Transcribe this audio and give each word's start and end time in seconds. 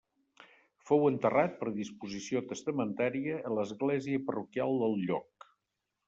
Fou 0.89 1.03
enterrat, 1.09 1.51
per 1.59 1.73
disposició 1.75 2.41
testamentària, 2.51 3.35
a 3.49 3.51
l'església 3.57 4.23
parroquial 4.31 4.73
del 4.85 4.97
lloc. 5.03 5.47